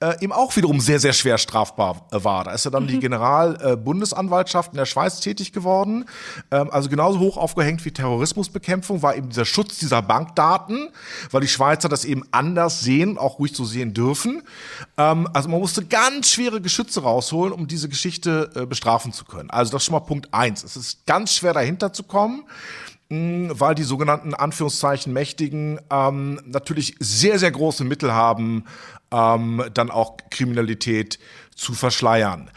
äh, 0.00 0.22
eben 0.22 0.32
auch 0.32 0.54
wiederum 0.56 0.80
sehr, 0.80 0.98
sehr 1.00 1.12
schwer 1.12 1.38
strafbar 1.38 2.06
äh, 2.12 2.22
war. 2.22 2.44
Da 2.44 2.52
ist 2.52 2.64
ja 2.64 2.70
dann 2.70 2.84
mhm. 2.84 2.88
die 2.88 3.00
Generalbundesanwaltschaft 3.00 4.70
äh, 4.70 4.72
in 4.72 4.76
der 4.78 4.86
Schweiz 4.86 5.20
tätig 5.20 5.52
geworden. 5.52 6.06
Ähm, 6.50 6.70
also 6.70 6.88
genauso 6.88 7.18
hoch 7.18 7.36
aufgehängt 7.36 7.84
wie 7.84 7.90
Terrorismusbekämpfung 7.90 9.02
war 9.02 9.16
eben 9.16 9.28
dieser 9.28 9.44
Schutz 9.44 9.78
dieser 9.78 10.02
Bankdaten, 10.02 10.88
weil 11.30 11.40
die 11.40 11.48
Schweizer 11.48 11.88
das 11.88 12.04
eben 12.04 12.24
anders 12.30 12.80
sehen, 12.80 13.18
auch 13.18 13.38
ruhig 13.38 13.54
so 13.54 13.64
sehen 13.64 13.94
dürfen. 13.94 14.42
Ähm, 14.96 15.28
also 15.32 15.48
man 15.48 15.60
musste 15.60 15.84
ganz 15.84 16.30
schwere 16.30 16.60
Geschütze 16.60 17.02
rausholen, 17.02 17.52
um 17.52 17.66
diese 17.66 17.88
Geschichte 17.88 18.50
äh, 18.54 18.66
bestrafen 18.66 19.12
zu 19.12 19.24
können. 19.24 19.50
Also 19.50 19.72
das 19.72 19.82
ist 19.82 19.86
schon 19.86 19.94
mal 19.94 20.00
Punkt 20.00 20.32
eins. 20.32 20.64
Es 20.64 20.76
ist 20.76 21.06
ganz 21.06 21.34
schwer 21.34 21.52
dahinter 21.52 21.92
zu 21.92 22.02
kommen 22.04 22.44
weil 23.10 23.74
die 23.74 23.82
sogenannten 23.82 24.34
Anführungszeichen 24.34 25.12
Mächtigen 25.12 25.80
ähm, 25.90 26.40
natürlich 26.44 26.94
sehr, 27.00 27.40
sehr 27.40 27.50
große 27.50 27.82
Mittel 27.82 28.12
haben, 28.12 28.64
ähm, 29.10 29.64
dann 29.74 29.90
auch 29.90 30.16
Kriminalität 30.30 31.18
zu 31.56 31.74
verschleiern. 31.74 32.50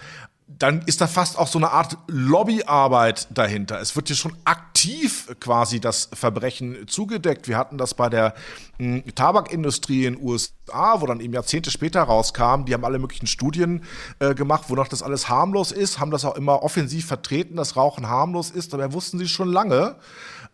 Dann 0.48 0.83
ist 0.83 1.01
da 1.01 1.07
fast 1.07 1.39
auch 1.39 1.48
so 1.48 1.57
eine 1.57 1.72
Art 1.72 1.98
Lobbyarbeit 2.07 3.27
dahinter. 3.31 3.81
Es 3.81 3.95
wird 3.95 4.07
hier 4.07 4.15
schon 4.15 4.38
aktiv 4.45 5.36
quasi 5.39 5.79
das 5.79 6.10
Verbrechen 6.13 6.88
zugedeckt. 6.88 7.48
Wir 7.48 7.57
hatten 7.57 7.79
das 7.79 7.95
bei 7.95 8.07
der 8.07 8.36
mh, 8.77 8.98
hm, 8.98 9.15
Tabakindustrie 9.15 10.05
in 10.05 10.13
den 10.13 10.24
USA, 10.24 11.01
wo 11.01 11.07
dann 11.07 11.19
eben 11.19 11.33
Jahrzehnte 11.33 11.72
später 11.72 12.03
rauskam. 12.03 12.65
Die 12.65 12.75
haben 12.75 12.86
alle 12.86 13.00
möglichen 13.00 13.25
Studien 13.25 13.83
äh, 14.19 14.36
gemacht, 14.36 14.65
wonach 14.67 14.88
das 14.88 15.01
alles 15.01 15.27
harmlos 15.27 15.72
ist, 15.72 16.00
haben 16.00 16.12
das 16.12 16.24
auch 16.24 16.36
immer 16.36 16.62
offensiv 16.62 17.07
vertreten, 17.07 17.55
dass 17.55 17.75
Rauchen 17.75 18.07
harmlos 18.07 18.51
ist. 18.51 18.72
Dabei 18.72 18.93
wussten 18.93 19.17
sie 19.17 19.27
schon 19.27 19.51
lange, 19.51 19.95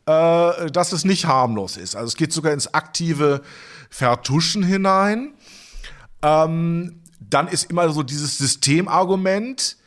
äh, 0.09 0.71
dass 0.71 0.91
es 0.91 1.05
nicht 1.05 1.25
harmlos 1.25 1.77
ist. 1.77 1.95
Also 1.95 2.07
es 2.07 2.15
geht 2.15 2.33
sogar 2.33 2.51
ins 2.51 2.73
aktive 2.73 3.41
Vertuschen 3.91 4.63
hinein. 4.63 5.33
Ähm, 6.23 7.03
dann 7.19 7.47
ist 7.47 7.69
immer 7.69 7.91
so 7.91 8.01
dieses 8.01 8.39
Systemargument, 8.39 9.77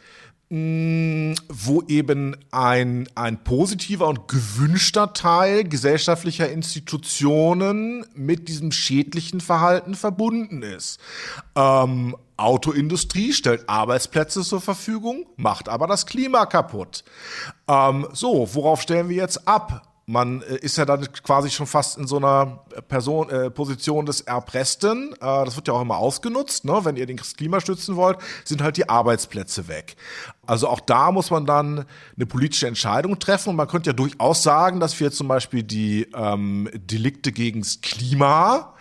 mh, 0.48 1.34
wo 1.48 1.82
eben 1.88 2.36
ein, 2.52 3.08
ein 3.16 3.42
positiver 3.42 4.06
und 4.06 4.28
gewünschter 4.28 5.12
Teil 5.12 5.64
gesellschaftlicher 5.64 6.48
Institutionen 6.48 8.06
mit 8.14 8.46
diesem 8.46 8.70
schädlichen 8.70 9.40
Verhalten 9.40 9.96
verbunden 9.96 10.62
ist. 10.62 11.00
Ähm, 11.56 12.14
Autoindustrie 12.36 13.32
stellt 13.32 13.68
Arbeitsplätze 13.68 14.42
zur 14.42 14.60
Verfügung, 14.60 15.26
macht 15.36 15.68
aber 15.68 15.88
das 15.88 16.06
Klima 16.06 16.46
kaputt. 16.46 17.02
Ähm, 17.66 18.06
so, 18.12 18.48
worauf 18.54 18.82
stellen 18.82 19.08
wir 19.08 19.16
jetzt 19.16 19.48
ab? 19.48 19.88
Man 20.06 20.42
äh, 20.42 20.56
ist 20.56 20.76
ja 20.78 20.84
dann 20.84 21.10
quasi 21.22 21.50
schon 21.50 21.66
fast 21.66 21.98
in 21.98 22.06
so 22.06 22.16
einer 22.16 22.64
Person, 22.88 23.30
äh, 23.30 23.50
Position 23.50 24.06
des 24.06 24.20
Erpressten. 24.22 25.12
Äh, 25.14 25.44
das 25.44 25.56
wird 25.56 25.68
ja 25.68 25.74
auch 25.74 25.82
immer 25.82 25.96
ausgenutzt. 25.96 26.64
Ne? 26.64 26.80
Wenn 26.82 26.96
ihr 26.96 27.06
den 27.06 27.16
Klima 27.16 27.60
stützen 27.60 27.96
wollt, 27.96 28.18
sind 28.44 28.62
halt 28.62 28.76
die 28.76 28.88
Arbeitsplätze 28.88 29.68
weg. 29.68 29.96
Also 30.46 30.68
auch 30.68 30.80
da 30.80 31.12
muss 31.12 31.30
man 31.30 31.46
dann 31.46 31.84
eine 32.16 32.26
politische 32.26 32.66
Entscheidung 32.66 33.18
treffen. 33.18 33.50
Und 33.50 33.56
man 33.56 33.68
könnte 33.68 33.90
ja 33.90 33.94
durchaus 33.94 34.42
sagen, 34.42 34.80
dass 34.80 34.98
wir 34.98 35.12
zum 35.12 35.28
Beispiel 35.28 35.62
die 35.62 36.08
ähm, 36.14 36.68
Delikte 36.74 37.32
gegen 37.32 37.60
das 37.60 37.80
Klima 37.80 38.74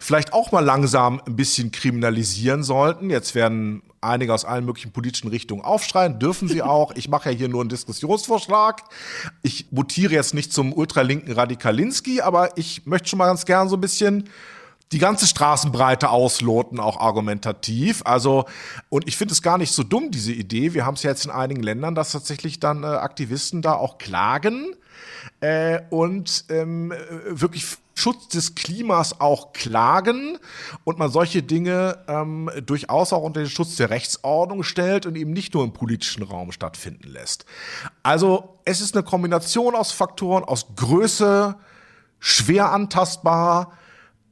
vielleicht 0.00 0.32
auch 0.32 0.52
mal 0.52 0.64
langsam 0.64 1.20
ein 1.26 1.36
bisschen 1.36 1.70
kriminalisieren 1.70 2.62
sollten. 2.62 3.10
Jetzt 3.10 3.34
werden 3.34 3.82
einige 4.00 4.32
aus 4.32 4.44
allen 4.44 4.64
möglichen 4.64 4.92
politischen 4.92 5.28
Richtungen 5.28 5.62
aufschreien, 5.62 6.18
dürfen 6.18 6.48
sie 6.48 6.62
auch. 6.62 6.92
Ich 6.94 7.08
mache 7.08 7.30
ja 7.30 7.36
hier 7.36 7.48
nur 7.48 7.60
einen 7.60 7.70
Diskussionsvorschlag. 7.70 8.84
Ich 9.42 9.72
mutiere 9.72 10.12
jetzt 10.12 10.34
nicht 10.34 10.52
zum 10.52 10.72
ultralinken 10.72 11.32
Radikalinski, 11.32 12.20
aber 12.20 12.56
ich 12.56 12.86
möchte 12.86 13.08
schon 13.08 13.18
mal 13.18 13.26
ganz 13.26 13.44
gern 13.44 13.68
so 13.68 13.76
ein 13.76 13.80
bisschen 13.80 14.28
die 14.92 14.98
ganze 14.98 15.26
Straßenbreite 15.26 16.08
ausloten, 16.08 16.80
auch 16.80 16.98
argumentativ. 16.98 18.02
Also, 18.04 18.46
und 18.88 19.06
ich 19.06 19.16
finde 19.16 19.32
es 19.32 19.42
gar 19.42 19.58
nicht 19.58 19.72
so 19.72 19.82
dumm, 19.82 20.10
diese 20.10 20.32
Idee. 20.32 20.72
Wir 20.72 20.86
haben 20.86 20.94
es 20.94 21.02
ja 21.02 21.10
jetzt 21.10 21.26
in 21.26 21.30
einigen 21.30 21.62
Ländern, 21.62 21.94
dass 21.94 22.12
tatsächlich 22.12 22.58
dann 22.58 22.84
äh, 22.84 22.86
Aktivisten 22.86 23.60
da 23.60 23.74
auch 23.74 23.98
klagen 23.98 24.74
äh, 25.40 25.80
und 25.90 26.46
ähm, 26.48 26.92
wirklich 27.28 27.66
Schutz 27.98 28.28
des 28.28 28.54
Klimas 28.54 29.20
auch 29.20 29.52
klagen 29.52 30.38
und 30.84 30.98
man 30.98 31.10
solche 31.10 31.42
Dinge 31.42 31.98
ähm, 32.06 32.48
durchaus 32.64 33.12
auch 33.12 33.22
unter 33.22 33.40
den 33.40 33.50
Schutz 33.50 33.74
der 33.76 33.90
Rechtsordnung 33.90 34.62
stellt 34.62 35.04
und 35.04 35.16
eben 35.16 35.32
nicht 35.32 35.52
nur 35.54 35.64
im 35.64 35.72
politischen 35.72 36.22
Raum 36.22 36.52
stattfinden 36.52 37.08
lässt. 37.08 37.44
Also 38.04 38.60
es 38.64 38.80
ist 38.80 38.94
eine 38.94 39.02
Kombination 39.02 39.74
aus 39.74 39.90
Faktoren, 39.90 40.44
aus 40.44 40.66
Größe, 40.76 41.56
schwer 42.20 42.72
antastbar, 42.72 43.72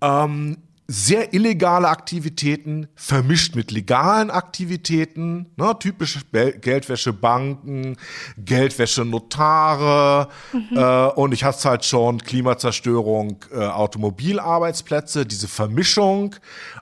ähm, 0.00 0.58
sehr 0.88 1.34
illegale 1.34 1.88
Aktivitäten 1.88 2.86
vermischt 2.94 3.56
mit 3.56 3.72
legalen 3.72 4.30
Aktivitäten, 4.30 5.46
ne, 5.56 5.76
typische 5.78 6.20
Geldwäschebanken, 6.30 7.96
Geldwäsche-Notare 8.38 10.28
mhm. 10.52 10.76
äh, 10.76 11.06
und 11.08 11.32
ich 11.32 11.42
hatte 11.42 11.68
halt 11.68 11.84
schon 11.84 12.18
Klimazerstörung, 12.18 13.44
äh, 13.52 13.64
Automobilarbeitsplätze, 13.64 15.26
diese 15.26 15.48
Vermischung. 15.48 16.36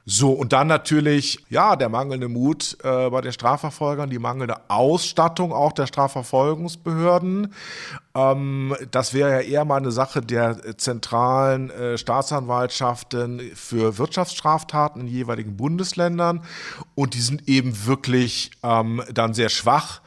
So, 0.05 0.33
und 0.33 0.53
dann 0.53 0.67
natürlich, 0.67 1.43
ja, 1.49 1.75
der 1.77 1.89
mangelnde 1.89 2.29
Mut 2.29 2.77
äh, 2.83 3.09
bei 3.09 3.23
den 3.23 3.33
Strafverfolgern, 3.33 4.11
die 4.11 4.19
mangelnde 4.19 4.57
Ausstattung 4.69 5.53
auch 5.53 5.73
der 5.73 5.87
Strafverfolgungsbehörden 5.87 7.55
ähm, 8.17 8.77
das 8.91 9.13
wäre 9.13 9.31
ja 9.31 9.41
eher 9.41 9.65
mal 9.65 9.79
eine 9.79 9.91
Sache 9.91 10.21
der 10.21 10.77
zentralen 10.77 11.71
äh, 11.71 11.99
Staatsanwaltschaften 11.99 13.41
für 13.55 13.94
Wirtschaftsstraftaten 13.99 15.03
in 15.03 15.09
jeweiligen 15.09 15.57
Bundesländern. 15.57 16.43
Und 16.95 17.15
die 17.15 17.21
sind 17.21 17.49
eben 17.49 17.87
wirklich 17.87 18.51
ähm, 18.63 19.03
dann 19.13 19.35
sehr 19.35 19.49
schwach 19.49 20.01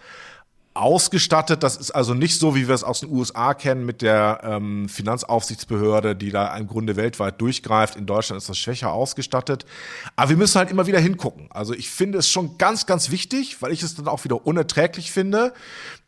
ausgestattet. 0.78 1.64
Das 1.64 1.76
ist 1.76 1.92
also 1.92 2.14
nicht 2.14 2.40
so, 2.40 2.56
wie 2.56 2.68
wir 2.68 2.76
es 2.76 2.84
aus 2.84 3.00
den 3.02 3.10
USA 3.10 3.54
kennen 3.54 3.86
mit 3.86 4.02
der 4.02 4.42
ähm, 4.44 4.88
Finanzaufsichtsbehörde, 4.88 6.16
die 6.16 6.30
da 6.30 6.56
im 6.56 6.68
Grunde 6.68 6.96
weltweit 6.96 7.42
durchgreift. 7.42 7.96
In 7.96 8.06
Deutschland 8.06 8.42
ist 8.42 8.50
das 8.50 8.58
schwächer 8.58 8.92
ausgestattet. 8.92 9.66
Aber 10.16 10.30
wir 10.30 10.38
müssen 10.38 10.58
halt 10.58 10.72
immer 10.72 10.88
wieder 10.88 11.00
hingucken. 11.00 11.48
Also 11.50 11.74
ich 11.74 11.90
finde 11.90 12.20
es 12.20 12.30
schon 12.30 12.58
ganz, 12.58 12.86
ganz 12.86 13.10
wichtig, 13.10 13.62
weil 13.62 13.72
ich 13.72 13.82
es 13.82 13.96
dann 13.96 14.08
auch 14.08 14.24
wieder 14.24 14.46
unerträglich 14.46 15.12
finde, 15.12 15.54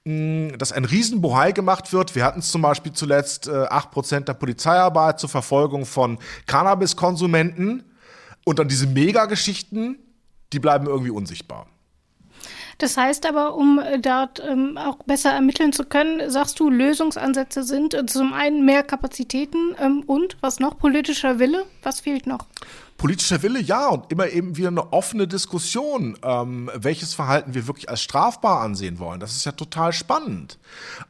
mh, 0.06 0.58
dass 0.58 0.72
ein 0.72 0.86
Riesenbohai 0.86 1.52
gemacht 1.52 1.92
wird. 1.92 2.16
Wir 2.16 2.24
hatten 2.24 2.40
es 2.40 2.52
zum 2.52 2.62
Beispiel 2.62 2.94
zuletzt 2.94 3.48
äh, 3.48 3.66
acht 3.70 3.90
äh, 3.90 3.92
Prozent 3.92 4.28
der 4.28 4.36
Polizeiarbeit 4.36 5.20
zur 5.20 5.30
Verfolgung 5.30 5.86
von 5.86 6.20
Cannabiskonsumenten 6.46 7.84
und 8.46 8.60
dann 8.60 8.68
diese 8.68 8.88
Megageschichten, 8.88 10.00
die 10.54 10.60
bleiben 10.60 10.88
irgendwie 10.88 11.12
unsichtbar. 11.12 11.68
Das 12.80 12.96
heißt 12.96 13.26
aber, 13.26 13.56
um 13.56 13.78
äh, 13.78 14.00
dort 14.00 14.42
ähm, 14.44 14.78
auch 14.78 14.98
besser 15.06 15.32
ermitteln 15.32 15.74
zu 15.74 15.84
können, 15.84 16.32
sagst 16.32 16.60
du, 16.60 16.70
Lösungsansätze 16.70 17.64
sind 17.64 17.94
äh, 17.94 18.06
zum 18.06 18.34
einen 18.34 18.66
mehr 18.66 18.84
Kapazitäten 18.84 19.76
ähm, 19.80 20.04
und 20.08 20.38
was 20.40 20.60
noch? 20.60 20.78
Politischer 20.78 21.40
Wille? 21.40 21.66
Was 21.84 22.00
fehlt 22.00 22.26
noch? 22.26 22.46
Politischer 22.98 23.44
Wille, 23.44 23.60
ja, 23.60 23.90
und 23.90 24.10
immer 24.12 24.28
eben 24.30 24.56
wieder 24.56 24.70
eine 24.70 24.94
offene 24.94 25.28
Diskussion, 25.28 26.18
ähm, 26.24 26.72
welches 26.74 27.14
Verhalten 27.14 27.54
wir 27.54 27.68
wirklich 27.68 27.90
als 27.90 28.02
strafbar 28.02 28.62
ansehen 28.62 28.98
wollen. 28.98 29.20
Das 29.20 29.36
ist 29.36 29.46
ja 29.46 29.52
total 29.52 29.92
spannend. 29.92 30.58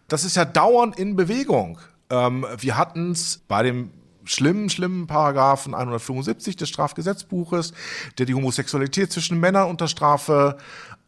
Das 0.07 0.23
ist 0.23 0.35
ja 0.35 0.45
dauernd 0.45 0.97
in 0.97 1.15
Bewegung. 1.15 1.77
Ähm, 2.09 2.47
wir 2.57 2.77
hatten 2.77 3.11
es 3.11 3.41
bei 3.47 3.61
dem 3.61 3.91
schlimmen, 4.25 4.69
schlimmen 4.69 5.05
Paragraphen 5.05 5.75
175 5.75 6.55
des 6.55 6.69
Strafgesetzbuches, 6.69 7.73
der 8.17 8.25
die 8.25 8.33
Homosexualität 8.33 9.11
zwischen 9.11 9.39
Männern 9.39 9.69
unter 9.69 9.87
Strafe 9.87 10.57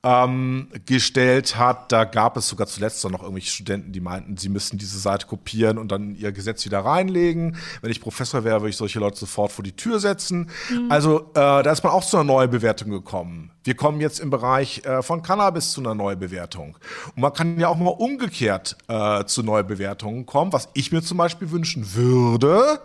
ähm, 0.04 0.68
gestellt 0.86 1.58
hat. 1.58 1.92
Da 1.92 2.06
gab 2.06 2.38
es 2.38 2.48
sogar 2.48 2.68
zuletzt 2.68 3.04
noch 3.04 3.22
irgendwelche 3.22 3.52
Studenten, 3.52 3.92
die 3.92 4.00
meinten, 4.00 4.38
sie 4.38 4.50
müssten 4.50 4.78
diese 4.78 4.98
Seite 4.98 5.28
kopieren 5.28 5.78
und 5.78 5.92
dann 5.92 6.16
ihr 6.16 6.32
Gesetz 6.32 6.66
wieder 6.66 6.80
reinlegen. 6.80 7.58
Wenn 7.82 7.92
ich 7.92 8.02
Professor 8.02 8.44
wäre, 8.44 8.62
würde 8.62 8.70
ich 8.70 8.78
solche 8.78 9.00
Leute 9.00 9.18
sofort 9.18 9.52
vor 9.52 9.64
die 9.64 9.76
Tür 9.76 10.00
setzen. 10.00 10.50
Mhm. 10.70 10.92
Also 10.92 11.20
äh, 11.32 11.34
da 11.34 11.72
ist 11.72 11.84
man 11.84 11.94
auch 11.94 12.04
zu 12.04 12.18
einer 12.18 12.24
neuen 12.24 12.50
Bewertung 12.50 12.90
gekommen. 12.90 13.52
Wir 13.64 13.76
kommen 13.76 14.02
jetzt 14.02 14.20
im 14.20 14.32
Bereich 14.32 14.84
äh, 14.86 15.04
von 15.04 15.22
Cannabis 15.22 15.72
zu 15.72 15.82
einer 15.82 15.94
Neubewertung. 15.94 16.78
Und 17.16 17.22
man 17.22 17.34
kann 17.34 17.60
ja 17.60 17.68
auch 17.68 17.78
mal 17.78 17.90
umgekehrt 17.90 18.76
äh, 18.88 19.24
zu 19.26 19.44
Neubewertungen 19.44 20.26
kommen, 20.26 20.52
was 20.52 20.70
ich 20.74 20.92
mir 20.92 21.04
zum 21.04 21.18
Beispiel 21.18 21.52
wünschen 21.52 21.94
würde 21.94 22.82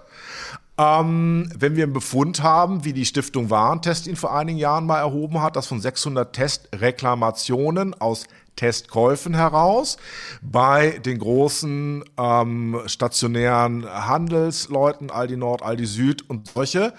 ähm, 0.78 1.50
wenn 1.56 1.76
wir 1.76 1.85
einen 1.85 1.92
Befund 1.92 2.42
haben, 2.42 2.85
wie 2.85 2.92
die 2.92 3.06
Stiftung 3.06 3.50
Warentest 3.50 4.06
ihn 4.06 4.16
vor 4.16 4.35
einigen 4.35 4.59
Jahren 4.59 4.87
mal 4.87 4.99
erhoben 4.99 5.42
hat, 5.42 5.56
dass 5.56 5.66
von 5.66 5.80
600 5.80 6.33
Testreklamationen 6.35 7.95
aus 7.95 8.25
Testkäufen 8.56 9.35
heraus 9.35 9.99
bei 10.40 10.99
den 10.99 11.18
großen 11.18 12.04
ähm, 12.16 12.80
stationären 12.87 13.87
Handelsleuten, 13.87 15.11
Aldi 15.11 15.37
Nord, 15.37 15.62
Aldi 15.62 15.87
Süd 15.87 16.28
und 16.28 16.49
solche, 16.49 16.95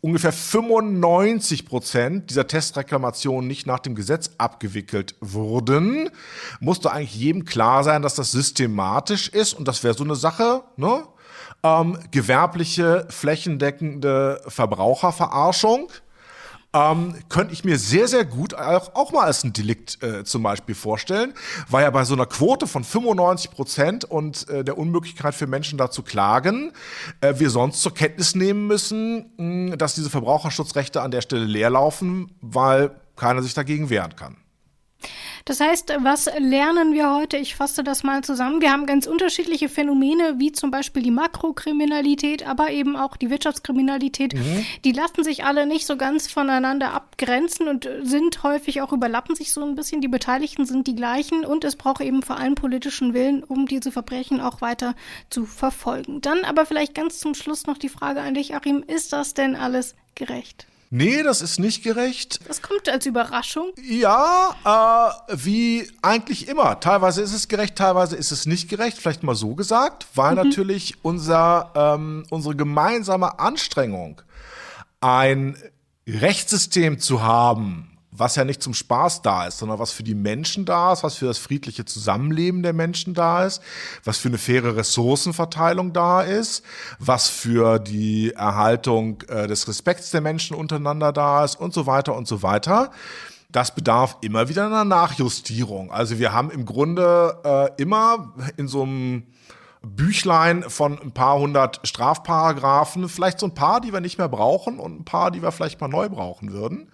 ungefähr 0.00 0.32
95 0.32 1.64
Prozent 1.64 2.30
dieser 2.30 2.46
Testreklamationen 2.46 3.46
nicht 3.46 3.66
nach 3.66 3.78
dem 3.78 3.94
Gesetz 3.94 4.32
abgewickelt 4.38 5.14
wurden, 5.20 6.10
musste 6.58 6.92
eigentlich 6.92 7.14
jedem 7.14 7.44
klar 7.44 7.84
sein, 7.84 8.02
dass 8.02 8.16
das 8.16 8.32
systematisch 8.32 9.28
ist 9.28 9.54
und 9.54 9.66
das 9.68 9.82
wäre 9.84 9.94
so 9.94 10.04
eine 10.04 10.16
Sache, 10.16 10.64
ne? 10.76 11.04
Ähm, 11.62 11.98
gewerbliche, 12.10 13.06
flächendeckende 13.10 14.40
Verbraucherverarschung. 14.46 15.90
Ähm, 16.72 17.16
könnte 17.28 17.52
ich 17.52 17.64
mir 17.64 17.80
sehr, 17.80 18.06
sehr 18.06 18.24
gut 18.24 18.54
auch, 18.54 18.94
auch 18.94 19.10
mal 19.10 19.24
als 19.24 19.42
ein 19.42 19.52
Delikt 19.52 20.00
äh, 20.04 20.22
zum 20.22 20.44
Beispiel 20.44 20.76
vorstellen, 20.76 21.34
weil 21.68 21.82
ja 21.82 21.90
bei 21.90 22.04
so 22.04 22.14
einer 22.14 22.26
Quote 22.26 22.68
von 22.68 22.84
95 22.84 23.50
Prozent 23.50 24.04
und 24.04 24.48
äh, 24.48 24.62
der 24.62 24.78
Unmöglichkeit 24.78 25.34
für 25.34 25.48
Menschen 25.48 25.78
dazu 25.78 26.04
klagen, 26.04 26.70
äh, 27.22 27.34
wir 27.38 27.50
sonst 27.50 27.82
zur 27.82 27.92
Kenntnis 27.92 28.36
nehmen 28.36 28.68
müssen, 28.68 29.32
mh, 29.36 29.76
dass 29.76 29.96
diese 29.96 30.10
Verbraucherschutzrechte 30.10 31.02
an 31.02 31.10
der 31.10 31.22
Stelle 31.22 31.44
leer 31.44 31.70
laufen, 31.70 32.30
weil 32.40 32.92
keiner 33.16 33.42
sich 33.42 33.54
dagegen 33.54 33.90
wehren 33.90 34.14
kann. 34.14 34.36
Das 35.44 35.60
heißt, 35.60 35.94
was 36.00 36.28
lernen 36.38 36.92
wir 36.92 37.14
heute? 37.14 37.36
Ich 37.36 37.54
fasse 37.54 37.82
das 37.82 38.02
mal 38.02 38.22
zusammen. 38.22 38.60
Wir 38.60 38.72
haben 38.72 38.86
ganz 38.86 39.06
unterschiedliche 39.06 39.68
Phänomene, 39.68 40.34
wie 40.38 40.52
zum 40.52 40.70
Beispiel 40.70 41.02
die 41.02 41.10
Makrokriminalität, 41.10 42.46
aber 42.46 42.70
eben 42.70 42.96
auch 42.96 43.16
die 43.16 43.30
Wirtschaftskriminalität. 43.30 44.34
Mhm. 44.34 44.66
Die 44.84 44.92
lassen 44.92 45.24
sich 45.24 45.44
alle 45.44 45.66
nicht 45.66 45.86
so 45.86 45.96
ganz 45.96 46.30
voneinander 46.30 46.92
abgrenzen 46.92 47.68
und 47.68 47.88
sind 48.02 48.42
häufig 48.42 48.82
auch 48.82 48.92
überlappen 48.92 49.34
sich 49.34 49.52
so 49.52 49.62
ein 49.62 49.74
bisschen. 49.74 50.00
Die 50.00 50.08
Beteiligten 50.08 50.66
sind 50.66 50.86
die 50.86 50.96
gleichen 50.96 51.44
und 51.44 51.64
es 51.64 51.76
braucht 51.76 52.00
eben 52.00 52.22
vor 52.22 52.36
allem 52.36 52.54
politischen 52.54 53.14
Willen, 53.14 53.42
um 53.42 53.66
diese 53.66 53.92
Verbrechen 53.92 54.40
auch 54.40 54.60
weiter 54.60 54.94
zu 55.30 55.46
verfolgen. 55.46 56.20
Dann 56.20 56.44
aber 56.44 56.66
vielleicht 56.66 56.94
ganz 56.94 57.18
zum 57.18 57.34
Schluss 57.34 57.66
noch 57.66 57.78
die 57.78 57.88
Frage 57.88 58.20
an 58.20 58.34
dich, 58.34 58.54
Achim, 58.54 58.84
ist 58.86 59.12
das 59.12 59.34
denn 59.34 59.56
alles 59.56 59.94
gerecht? 60.14 60.66
Nee, 60.92 61.22
das 61.22 61.40
ist 61.40 61.60
nicht 61.60 61.84
gerecht. 61.84 62.40
Das 62.48 62.62
kommt 62.62 62.88
als 62.88 63.06
Überraschung. 63.06 63.72
Ja, 63.80 65.14
äh, 65.28 65.36
wie 65.36 65.88
eigentlich 66.02 66.48
immer. 66.48 66.80
Teilweise 66.80 67.22
ist 67.22 67.32
es 67.32 67.46
gerecht, 67.46 67.76
teilweise 67.76 68.16
ist 68.16 68.32
es 68.32 68.44
nicht 68.44 68.68
gerecht. 68.68 68.98
Vielleicht 68.98 69.22
mal 69.22 69.36
so 69.36 69.54
gesagt, 69.54 70.08
weil 70.16 70.32
mhm. 70.32 70.48
natürlich 70.48 70.96
unser, 71.02 71.70
ähm, 71.76 72.24
unsere 72.30 72.56
gemeinsame 72.56 73.38
Anstrengung, 73.38 74.20
ein 75.00 75.56
Rechtssystem 76.08 76.98
zu 76.98 77.22
haben, 77.22 77.89
was 78.12 78.36
ja 78.36 78.44
nicht 78.44 78.62
zum 78.62 78.74
Spaß 78.74 79.22
da 79.22 79.46
ist, 79.46 79.58
sondern 79.58 79.78
was 79.78 79.92
für 79.92 80.02
die 80.02 80.14
Menschen 80.14 80.64
da 80.64 80.92
ist, 80.92 81.04
was 81.04 81.14
für 81.14 81.26
das 81.26 81.38
friedliche 81.38 81.84
Zusammenleben 81.84 82.62
der 82.62 82.72
Menschen 82.72 83.14
da 83.14 83.44
ist, 83.44 83.62
was 84.04 84.18
für 84.18 84.28
eine 84.28 84.38
faire 84.38 84.76
Ressourcenverteilung 84.76 85.92
da 85.92 86.22
ist, 86.22 86.64
was 86.98 87.28
für 87.28 87.78
die 87.78 88.32
Erhaltung 88.32 89.22
äh, 89.28 89.46
des 89.46 89.68
Respekts 89.68 90.10
der 90.10 90.20
Menschen 90.20 90.56
untereinander 90.56 91.12
da 91.12 91.44
ist 91.44 91.60
und 91.60 91.72
so 91.72 91.86
weiter 91.86 92.16
und 92.16 92.26
so 92.26 92.42
weiter. 92.42 92.90
Das 93.52 93.74
bedarf 93.74 94.16
immer 94.20 94.48
wieder 94.48 94.66
einer 94.66 94.84
Nachjustierung. 94.84 95.90
Also 95.90 96.18
wir 96.18 96.32
haben 96.32 96.50
im 96.50 96.64
Grunde 96.64 97.38
äh, 97.44 97.82
immer 97.82 98.34
in 98.56 98.68
so 98.68 98.82
einem 98.82 99.24
Büchlein 99.82 100.64
von 100.64 101.00
ein 101.00 101.12
paar 101.12 101.38
hundert 101.38 101.80
Strafparagraphen, 101.84 103.08
vielleicht 103.08 103.40
so 103.40 103.46
ein 103.46 103.54
paar, 103.54 103.80
die 103.80 103.92
wir 103.92 104.00
nicht 104.00 104.18
mehr 104.18 104.28
brauchen 104.28 104.78
und 104.78 105.00
ein 105.00 105.04
paar, 105.04 105.30
die 105.30 105.42
wir 105.42 105.52
vielleicht 105.52 105.80
mal 105.80 105.88
neu 105.88 106.08
brauchen 106.08 106.52
würden. 106.52 106.90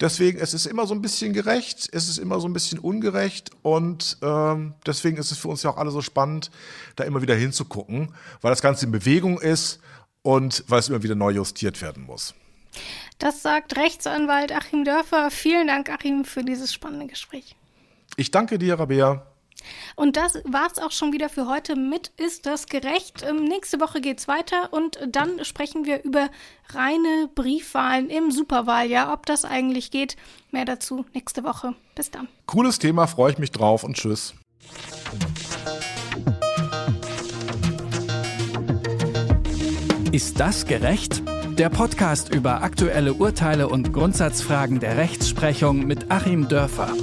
Deswegen, 0.00 0.38
es 0.38 0.54
ist 0.54 0.66
immer 0.66 0.86
so 0.86 0.94
ein 0.94 1.02
bisschen 1.02 1.34
gerecht, 1.34 1.88
es 1.92 2.08
ist 2.08 2.18
immer 2.18 2.40
so 2.40 2.48
ein 2.48 2.54
bisschen 2.54 2.78
ungerecht 2.78 3.50
und 3.62 4.16
ähm, 4.22 4.72
deswegen 4.86 5.18
ist 5.18 5.30
es 5.30 5.38
für 5.38 5.48
uns 5.48 5.62
ja 5.62 5.70
auch 5.70 5.76
alle 5.76 5.90
so 5.90 6.00
spannend, 6.00 6.50
da 6.96 7.04
immer 7.04 7.20
wieder 7.20 7.34
hinzugucken, 7.34 8.14
weil 8.40 8.50
das 8.50 8.62
Ganze 8.62 8.86
in 8.86 8.92
Bewegung 8.92 9.38
ist 9.38 9.78
und 10.22 10.64
weil 10.68 10.80
es 10.80 10.88
immer 10.88 11.02
wieder 11.02 11.14
neu 11.14 11.32
justiert 11.32 11.82
werden 11.82 12.04
muss. 12.04 12.34
Das 13.18 13.42
sagt 13.42 13.76
Rechtsanwalt 13.76 14.52
Achim 14.52 14.84
Dörfer. 14.84 15.30
Vielen 15.30 15.66
Dank, 15.66 15.90
Achim, 15.90 16.24
für 16.24 16.44
dieses 16.44 16.72
spannende 16.72 17.06
Gespräch. 17.06 17.54
Ich 18.16 18.30
danke 18.30 18.58
dir, 18.58 18.78
Rabea. 18.78 19.29
Und 20.00 20.16
das 20.16 20.36
war 20.44 20.66
es 20.66 20.78
auch 20.78 20.92
schon 20.92 21.12
wieder 21.12 21.28
für 21.28 21.46
heute 21.46 21.76
mit 21.76 22.10
Ist 22.16 22.46
das 22.46 22.68
gerecht? 22.68 23.22
Ähm, 23.22 23.44
nächste 23.44 23.80
Woche 23.80 24.00
geht 24.00 24.18
es 24.18 24.28
weiter 24.28 24.72
und 24.72 24.98
dann 25.06 25.44
sprechen 25.44 25.84
wir 25.84 26.02
über 26.04 26.30
reine 26.70 27.28
Briefwahlen 27.34 28.08
im 28.08 28.30
Superwahljahr. 28.30 29.12
Ob 29.12 29.26
das 29.26 29.44
eigentlich 29.44 29.90
geht, 29.90 30.16
mehr 30.52 30.64
dazu 30.64 31.04
nächste 31.12 31.44
Woche. 31.44 31.74
Bis 31.94 32.10
dann. 32.10 32.28
Cooles 32.46 32.78
Thema, 32.78 33.08
freue 33.08 33.32
ich 33.32 33.38
mich 33.38 33.50
drauf 33.50 33.84
und 33.84 33.94
tschüss. 33.94 34.32
Ist 40.12 40.40
das 40.40 40.64
gerecht? 40.64 41.22
Der 41.58 41.68
Podcast 41.68 42.34
über 42.34 42.62
aktuelle 42.62 43.12
Urteile 43.12 43.68
und 43.68 43.92
Grundsatzfragen 43.92 44.80
der 44.80 44.96
Rechtsprechung 44.96 45.86
mit 45.86 46.10
Achim 46.10 46.48
Dörfer. 46.48 46.94